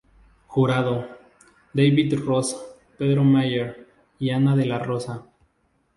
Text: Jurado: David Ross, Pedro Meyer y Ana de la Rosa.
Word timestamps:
Jurado: 0.47 1.07
David 1.75 2.15
Ross, 2.25 2.57
Pedro 2.97 3.23
Meyer 3.23 3.85
y 4.17 4.31
Ana 4.31 4.55
de 4.55 4.65
la 4.65 4.79
Rosa. 4.79 5.27